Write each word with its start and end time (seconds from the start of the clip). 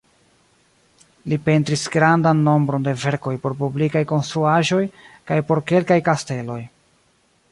Li 1.33 1.37
pentris 1.49 1.83
grandan 1.95 2.41
nombron 2.47 2.87
de 2.87 2.95
verkoj 3.03 3.35
por 3.43 3.55
publikaj 3.61 4.03
konstruaĵoj 4.13 4.81
kaj 5.31 5.39
por 5.51 5.65
kelkaj 5.73 6.01
kasteloj. 6.11 6.61